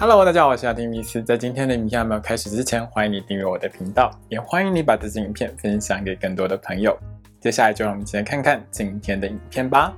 [0.00, 1.20] Hello，大家好，我是阿丁米斯。
[1.20, 6.96] 在今天的影片还没有开始之前，欢迎你订阅我的频道，也欢迎你把这支影片分享给更多的朋友。
[7.40, 9.92] 接下来就让我们一起来看看今天的影片吧。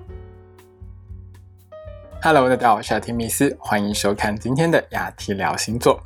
[2.23, 6.03] Hello，大家好，我是阿丁米斯，欢迎收看今天的雅提聊星座。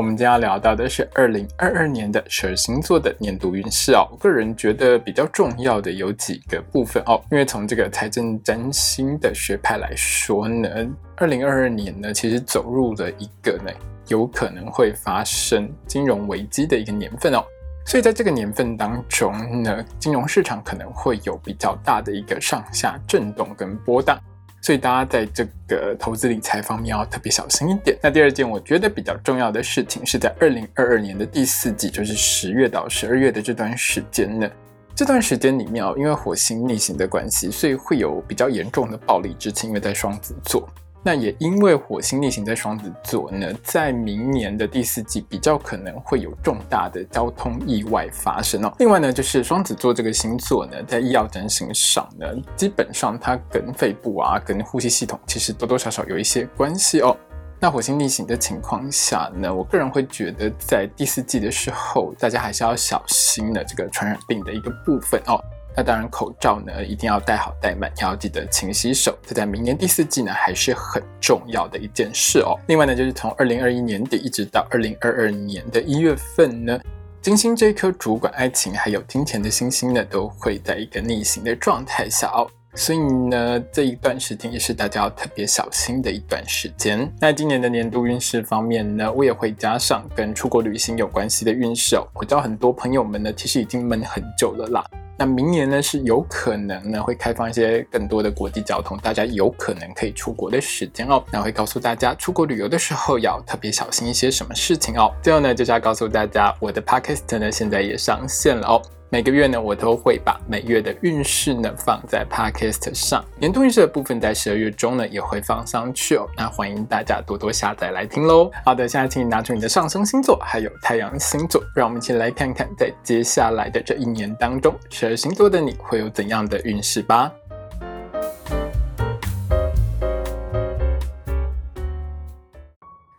[0.00, 4.08] 我们今天要聊到的是二零二二年的十二星座的年度运势哦。
[4.10, 10.70] 我个人觉得比较重要的有几个部分哦，因为从这个财政占星的学派来说呢，
[11.16, 13.70] 二零二二年呢其实走入了一个呢
[14.06, 17.44] 有可能会发生金融危机的一个年份哦。
[17.84, 24.18] 所以在这个年份当中呢，金融市场可能会有比较大的一个上下震动跟波荡。
[24.62, 27.96] 所以大家在这个投资理财方面要特别小心一点。
[28.02, 34.50] 那第二件我觉得比较重要的事情是在二零二二年的第四季，就是十月到十二月的这段时间呢。
[34.94, 40.68] 这段时间里面哦，因为火星逆行的关系，所以会有比较严重的暴力之情，因为在双子座。
[41.02, 48.72] 那也因为火星逆行在双子座呢，在明年的第四季比较可能会有重大的交通意外发生哦。
[48.78, 57.16] 另外呢，就是双子座这个星座呢，在医药整形上呢，基本上它跟肺部啊、跟呼吸系统其实多多少少有一些关系哦。
[57.58, 65.38] 那火星逆行的情况下呢，我个人会觉得在第四季的时候，大家还是要小心的这个传染病的一个部分哦。
[65.76, 69.16] 那当然，口罩呢一定要戴好戴满，要记得勤洗手。
[69.26, 72.58] 这在明年第四季呢还是很重要的一件事哦。
[72.66, 76.78] 另外呢，就是从二零二一年底一直到二零二二年的一月份呢，
[77.22, 82.48] 金星这颗主管爱情还有金钱的星星呢，都会在一个逆行的状态下哦。
[82.74, 87.12] 所以呢，这一段时间也是大家要特别小心的一段时间。
[87.20, 92.06] 那今年的年度运势方面呢，我也会加上跟出国旅行有关系的运势哦。
[92.14, 94.84] 我知道很多朋友们呢，其实已经闷很久了啦。
[95.20, 101.22] 那明年呢是有可能呢会开放一些更多的国际交通，大家有可能可以出国的时间哦。
[101.30, 105.12] 那会告诉大家出国旅游的时候要特别小心一些什么事情哦。
[105.22, 108.80] 最后呢就是要告诉大家，我的 podcast 呢现在也上线了哦。
[109.12, 116.28] 每个月呢，我都会把每月的运势呢放在 Podcast 上，年度运势的部分在十二月中呢也会放上去哦。
[116.36, 118.48] 那欢迎大家多多下载来听喽。
[118.64, 127.32] 好的，现在请你拿出你的上升星座还有太阳星座，让我们一起来看看在接下来的这一年当中，十二星座的你会有怎样的运势吧。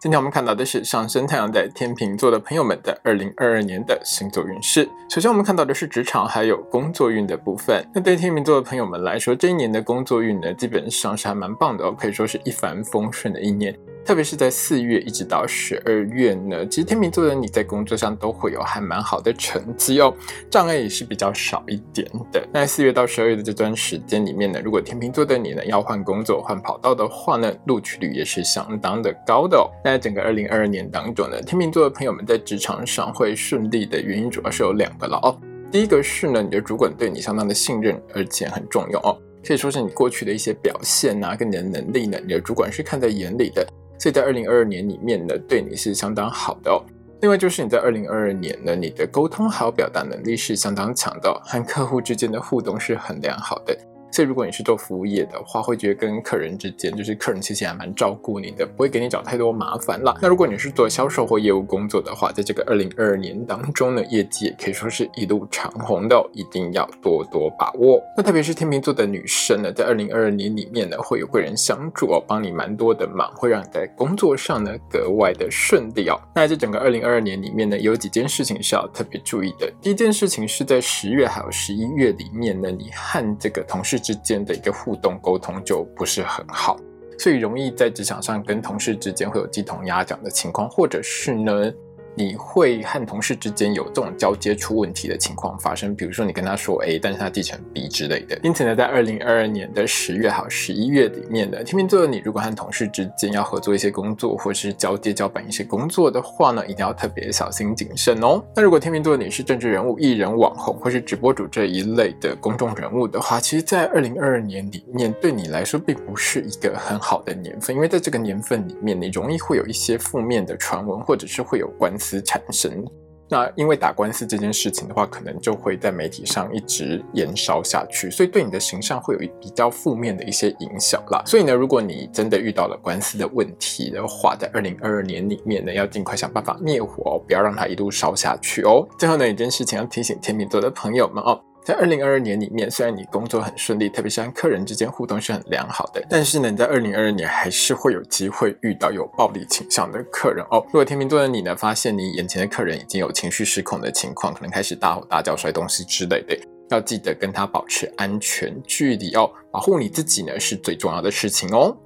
[0.01, 4.89] 今天我们看到的是上升太阳在天秤座的朋友们的二零二二年的星座运势。
[5.07, 7.87] 首先，我们看到的是职场还有工作运的部分。
[7.93, 13.77] 那对天秤座的朋友们来说，这一年的工作运呢，基本上是还蛮棒的哦，可以说是一帆风顺的一年。
[14.03, 20.11] 特别是在四月一直到十二月呢，其实天秤座的你在工作上都会有还蛮好的成绩哦，
[20.49, 22.43] 障碍也是比较少一点的。
[22.51, 29.69] 那四月到十二月的这段时间里面呢，如果天秤座的你呢要换工作换跑道的话呢，录取率也是相当的高的哦。
[29.85, 35.37] 那在整个二零二二年当中呢，天秤座的朋友们在职场上会顺利的原因主要是有两个了哦。
[35.69, 43.67] 第一个是呢，你的主管对你相当的信任，而且很重要哦，可以说是你过去的一些表现啊，跟你的能力呢，你的主管是看在眼里的。
[43.99, 46.81] 所以在二零二二年里面呢，对你是相当好的哦。
[47.21, 53.77] 另外就是你在二零二二年呢，你的沟通还有表达能力是相当强的，和客户之间的互动是很良好的。
[54.11, 60.13] 所以，如果你是做服务业的话，会觉得跟客人之间，就是客人其实还蛮照顾你的，不会给你找太多麻烦啦。
[60.21, 68.01] 那如果你是做销售或业务工作的话，在这个二零二二年当中呢，业绩也可以说是一路长虹的，哦一定要多多把握。
[68.17, 76.19] 那特别是天秤座的女生呢，在二零二二年里面呢，会有贵人相助哦，帮你蛮多的忙，会让你在工作上呢格外的顺利哦。
[76.35, 79.71] 那在整个二零二二年里面呢，有几件事情是要特别注意的。
[79.81, 84.00] 第一件事情是在十月还有十一月里面呢，你和这个同事。
[84.01, 86.75] 之间的一个互动沟通就不是很好，
[87.17, 91.71] 所以容易在职场上跟同事之间会有鸡同鸭讲的情况，或者是呢。
[92.15, 98.37] 你会和同事之间有这种交接出问题的情况发生，比如说你跟他说 A，但是他继承 B 之类的。
[98.43, 108.43] 因此呢，在二零二二年的十月还有十一月里面呢，天秤座的你如果和同事之间要合作一些工作，或是交接交办一些工作的话呢，一定要特别小心谨慎哦。
[108.55, 121.91] 那如果天秤座的你是政治人物、艺人、网红或是直播主这一类的公众人物的话，其实，在二零二二年里面，对你来说并不是一个很好的年份，因为在这个年份里面，你容易会有一些负面的传闻，或者是会有关。
[122.01, 122.83] 司产生，
[123.29, 131.21] 那因为打官司这件事情的话，可能就会在媒体上一直延烧下去，所以对你的形象会有比较负面的一些影响啦。
[131.25, 138.85] 所以呢，如果你真的遇到了官司的问题的话，在二零二二年里面呢，要尽快想办法灭火哦，不要让它一路烧下去哦。
[138.97, 141.39] 最后呢，一件事情要提醒天秤座的朋友们哦。
[141.63, 150.63] 在二零二二年里面，虽然你工作很顺利，特别是和客人之间互动是很良好的，但是呢，你在二零二二年还是会有机会遇到有暴力倾向的客人哦。
[150.67, 156.35] 如果天秤座的你呢，发现你眼前的客人已经有情绪失控的情况，可能开始大吼大叫、摔东西之类的，
[156.71, 161.77] 要记得跟他保持安全距离哦，保护你自己呢是最重要的事情哦。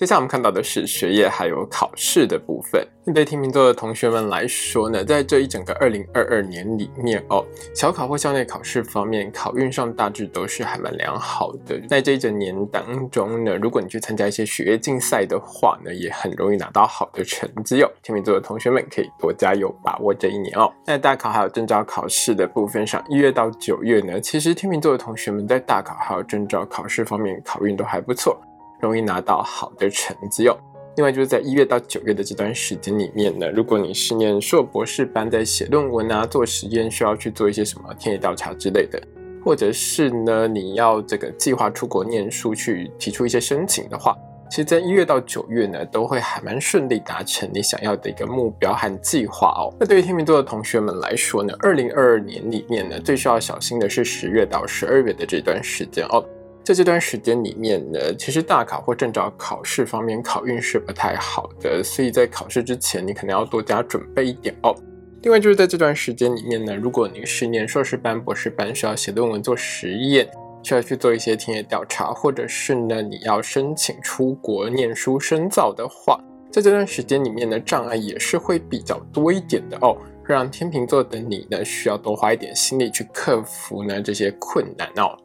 [0.00, 2.82] 接下来我们看到的是学业还有考试的部分。
[3.12, 7.44] 对天秤座的同学们来说呢，在这一整个二零二二年里面哦，
[7.74, 11.78] 小考或校内考试方面，考运上大致都是还蛮良好的。
[11.86, 17.90] 在这一整年当中呢，如果你去参加一些学业竞赛的话呢，也很容易拿到好的成绩哦。
[18.02, 20.72] 天秤座的同学们可以多加油，把握这一年哦。
[20.86, 28.40] 在大考还有证照考试的部分上，一月到九月呢，其实天秤座的同学们在大考还有证照考试方面考运都还不错。
[28.80, 30.56] 容易拿到好的成绩哦。
[30.96, 39.00] 另外就是在一月到九月的这段时间里面呢，如果你是念硕博士班，在写论文啊、做实验，需要去做一些什么田野调查之类的，
[39.44, 44.16] 或者是呢你要这个计划出国念书去提出一些申请的话，
[44.50, 49.72] 其实，在一月到九月呢，都会还蛮顺利达成你想要的一个目标和计划哦。
[49.78, 56.22] 那对于天秤座的同学们来说呢，二零二二年里面呢，最需要小心的是十月到十二月的这段时间哦。
[56.62, 64.74] 在这段时间里面呢，其实大考或证照考试方面考运是不太好的，所以在考试之前你可能要多加准备一点哦。
[65.22, 70.28] 另外就是在这段时间里面呢，如果你是念硕士班、博士班，需要写论文、做实验，
[70.62, 76.20] 需要去做一些田野调查，或者是呢你要申请出国念书深造的话，
[76.52, 85.16] 在这段时间里面呢，障碍也是会比较多一点的哦，让天秤座的你呢需要多花一点心力去克服呢这些困难哦。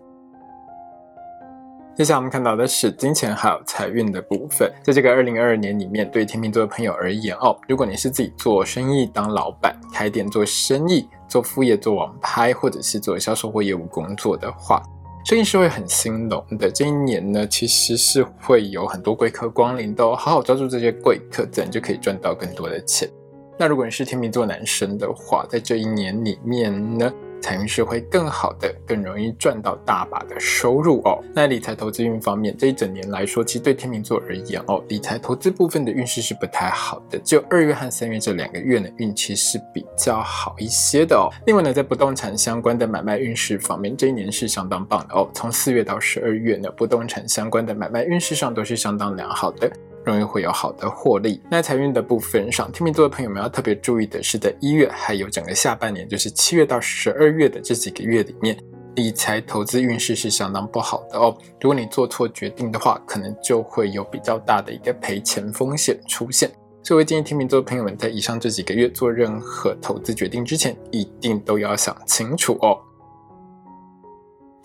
[1.97, 4.69] 接下来我们看到的是金钱还有财运的部分。
[4.83, 14.83] 在这个二零二二年里面，对天秤座的朋友而言哦，如果你是自己做生意、当老板、开店做生意、做副业、做网拍，或者是做销售或业务工作的话，
[15.23, 16.69] 生意是会很兴隆的。
[16.69, 23.09] 这一年呢，其实是会有很多贵客光临，都好好抓住这些贵客，自然就可以赚到更多的钱。
[23.57, 27.09] 那如果你是天秤座男生的话，在这一年里面呢？
[27.41, 31.23] 财运是会更好的，更容易赚到大把的收入哦。
[31.33, 37.19] 那理财投资运方面，这一整年来说，其实对天秤座而言哦，理财投资部分的运势是不太好的。
[37.19, 41.29] 就二月和三月这两个月呢，运气是比较好一些的哦。
[41.45, 45.29] 另外呢，在不动产相关的买卖运势方面，这一年是相当棒的哦。
[45.33, 49.71] 从四月到十二月呢，不动产相关的买卖运势上都是相当良好的。
[50.05, 51.41] 容易会有好的获利。
[51.49, 58.57] 那财运的部分上，天秤座的朋友们要特别注意的是，在一月还有整个下半年，就是七月到十二月的这几个月里面，
[58.95, 61.35] 理财投资运势是相当不好的哦。
[61.59, 66.49] 如果你做错决定的话，可能就会有比较大的一个赔钱风险出现。
[66.83, 72.77] 所以，建议天秤座的朋友们在以上这几个月做任何投资决定之前，一定都要想清楚哦。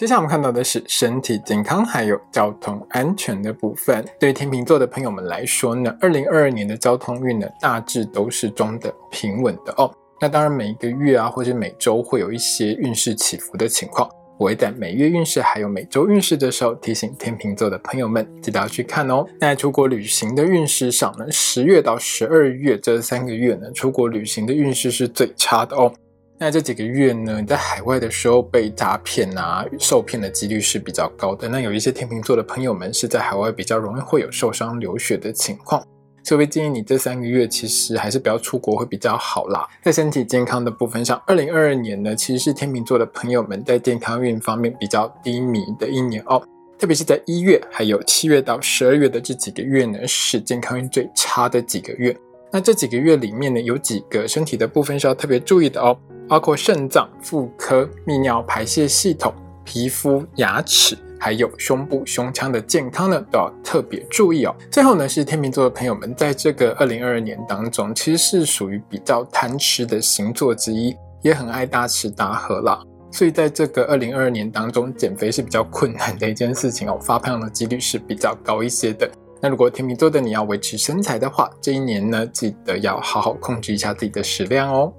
[0.00, 4.02] 接下来我们看到的是身体健康还有交通安全的部分。
[4.19, 9.93] 对于天秤座的朋友们来说呢，二零二二年的交通运呢大致都是中等平稳的哦。
[10.19, 14.08] 那当然每一个月啊或者每周会有一些运势起伏的情况，
[14.38, 19.26] 我会在每月运势还有每周运势的时候提醒天秤座的朋友们记得要去看哦。
[19.38, 25.93] 那出国旅行的运势上呢，十月到十二月这三个月呢，出国旅行的运势是最差的哦。
[26.42, 31.46] 那这几个月呢，你在海外的时候被诈骗啊、受骗的几率是比较高的。
[31.46, 35.87] 那有一些天秤座的朋友们是在海外比较容易会有受伤流血的情况，
[36.25, 39.69] 所以建议你这三个月其实还是不要出国会比较好啦。
[39.82, 46.43] 在身体健康的部分上，二零二二年呢，其实是天秤座的朋友们在健康运方面比较低迷的一年哦，
[46.79, 52.17] 特别是在一月还有七月到十二月的这几个月呢，是健康运最差的几个月。
[52.50, 55.94] 那这几个月里面呢，有几个身体的部分是要特别注意的哦。
[56.31, 59.34] 包括肾脏、妇科、泌尿、排泄系统、
[59.65, 64.55] 皮肤、牙齿，还有胸部、胸腔的健康呢，都要特别注意哦。
[64.70, 72.81] 最后呢，是天秤座的朋友们，在这个二零二二年当中，其实是属于比较贪吃的星座之一，也很爱大吃大喝啦。
[73.10, 79.10] 所以在这个二零二二年当中，减肥是比较困难的一件事情哦，发胖的几率是比较高一些的。
[79.41, 84.93] 那如果天秤座的你要维持身材的话，这一年呢，记得要好好控制一下自己的食量哦。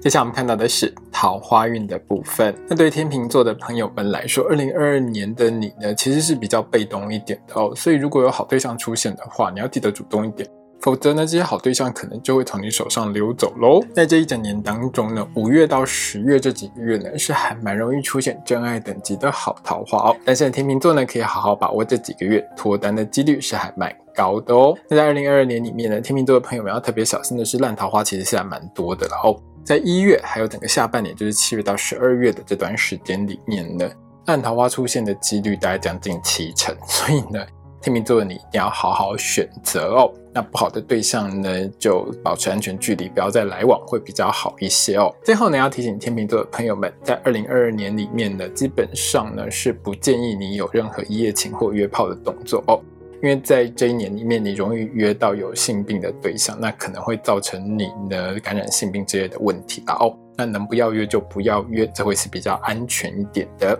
[0.00, 2.54] 接下来我们看到的是桃花运的部分。
[2.68, 7.72] 那对天秤座的朋友们来说，二零二二年的你呢，其实是比较被动一点的哦。
[7.74, 10.48] 所以如果有好对象出现的话，你要记得主动一点，
[10.80, 13.82] 否则呢，这些好对象可能就会从你手上溜走喽。
[13.92, 20.16] 在这一整年当中呢，五月到十月这几个月呢，是还蛮容易出现真爱等级的好桃花哦。
[20.24, 24.78] 但是天秤座呢，可以好好把握这几个月脱单的几率是还蛮高的哦。
[24.88, 29.34] 那在二零二二年里面呢，天秤座的朋友们要特别小心的是，烂桃花其实是还蛮多的了哦。
[29.68, 33.86] 在一月还有整个下半年，就是七月到十二月的这段时间里面呢，
[34.24, 37.44] 暗桃花出现的几率大概将近七成， 所以呢。
[37.80, 40.12] 天秤座的你一定要好好选择哦。
[40.34, 45.14] 那不好的对象呢，就保持安全距离，不要再来往，会比较好一些哦。
[45.22, 52.80] 最后呢，要提醒天秤座的朋友们，在二零二二年里面呢，基本上呢是不建议你有任何一夜情或约炮的动作哦，
[53.20, 60.16] 因为在这一年里面，你容易约到有性病的对象，那可能会造成你的感染性病之类的问题啊哦。
[60.36, 63.76] 那能不要约就不要约，这会是比较安全一点的。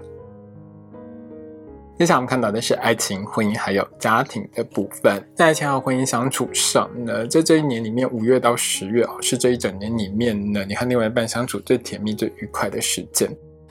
[1.97, 5.21] 接下来我们看到的是爱情、婚姻还有家庭的部分。
[5.37, 13.29] 在爱情和婚姻相处上呢，在这一年里面，五月到十月啊，是这一整年里面呢，你和另外一半相处最甜蜜、最愉快的时间。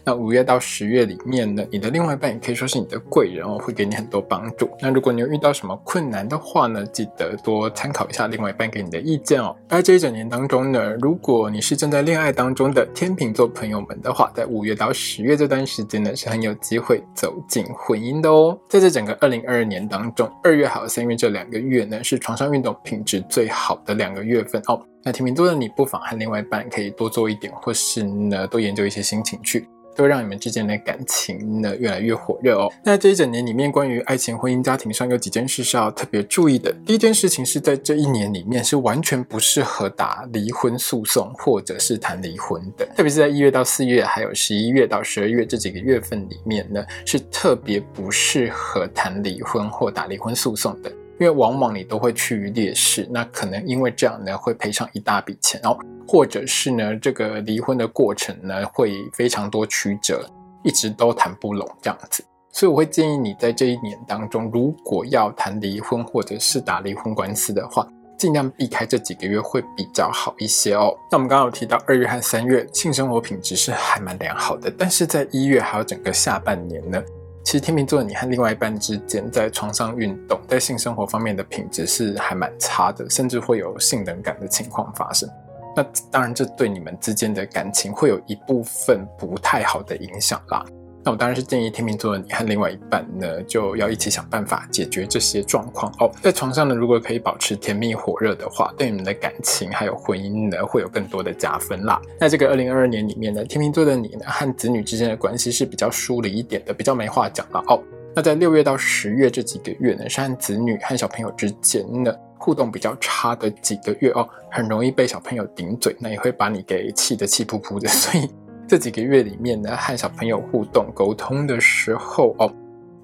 [0.07, 4.69] 那五月到十月里面呢，你的另外一半也可以说是你的贵人哦，会给你很多帮助。
[4.79, 9.53] 那如果你有遇到什么困难的话呢，记得多参考一下另外一半给你的意见哦。
[9.67, 18.57] 在这一整年当中呢，如果你是正在恋爱当中的天秤座朋友们的话，在五月到十月这段时间呢，是很有机会走进婚姻的哦。
[18.69, 24.81] 在这整个二零二二年当中，二月还有三月这两个月呢，是床上运动品质最好的两个月份哦。
[25.03, 29.67] 那天秤座的你不妨和另外一半可以多做一点，或是呢多研究一些心情去。
[29.97, 32.71] 都让你们之间的感情呢越来越火热哦。
[32.83, 36.71] 那这一整年里面，关于爱情、婚姻、家庭上有几件事是要特别注意的。
[36.85, 50.91] 第一件事情是在这一年里面是完全不适合打离婚诉讼或者是谈离婚的，特别是在一月到四月，还有十一月到十二月这几个月份里面呢，是特别不适合谈离婚或打离婚诉讼的。
[51.19, 60.29] 因为往往你都会趋于劣势，那可能因为这样呢，会赔上一大笔钱哦，或者是呢，这个离婚的过程呢，会非常多曲折，
[60.63, 62.23] 一直都谈不拢这样子。
[62.51, 70.95] 所以我会建议你在这一年当中，如果要谈离婚或者是打离婚官司的话，尽量避开这几个月会比较好一些哦。
[71.11, 77.01] 那我们刚刚有提到二月和三月性生活品质是还蛮良好的，但是在一月还有整个下半年呢。
[77.47, 85.29] 其实天秤座你和另外一半之间在床上运动，在性生活方面的品质是还蛮差的，甚至会有性冷感的情况发生。
[85.73, 90.61] 那当然，这对你们之间的感情会有一部分不太好的影响啦。
[91.07, 96.11] 那我当然是建议天秤座的你和另外一半呢，就要一起想办法解决这些状况哦。
[96.21, 101.97] 在床上呢，如果可以保持甜蜜火热的话，对你们的感情还有婚姻呢，会有更多的加分啦。
[102.19, 107.81] 那这个二零二二年里面呢，天秤座的你呢，和子女之间的关系是比较疏离一点的，比较没话讲了哦。
[108.13, 118.29] 那在六月到十月这几个月呢，是和子女和小朋友之间呢互动比较差的几个月哦，很容易被小朋友顶嘴，那也会把你给气得气噗噗的，所以。
[118.67, 122.51] 这几个月里面呢，和小朋友互动沟通的时候哦，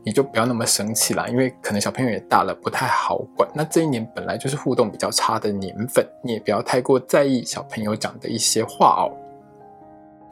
[0.04, 3.50] 你就不要那么生气啦，因为可能小朋友也大了，不太好管。
[3.56, 9.16] 那这一年本来就是互动比较差的年份，你也不要太过在意小朋友讲的一些话哦。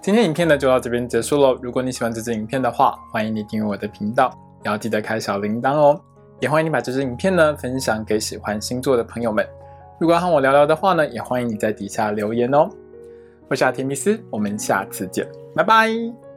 [0.02, 1.58] 今天影片呢就到这边结束喽。
[1.62, 4.30] 如果你喜欢这支影片的话，欢迎你订阅我的频道，
[4.66, 6.02] 也要记得开小铃铛哦。
[6.42, 9.48] 也欢迎你把这支影片呢分享给喜欢星座的朋友们。
[9.98, 12.68] 如果要和我聊聊的话呢，也欢迎你在底下留言哦。
[13.52, 16.31] 我是阿提密斯，我们下次见，拜拜。